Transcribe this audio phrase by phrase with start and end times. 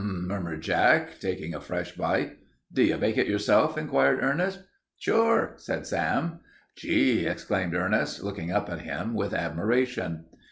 [0.03, 2.35] murmured Jack, taking a fresh bite.
[2.73, 4.61] "Do you bake it yourself?" inquired Ernest.
[4.97, 6.39] "Sure," said Sam.
[6.75, 10.25] "Gee!" exclaimed Ernest, looking up at him with admiration.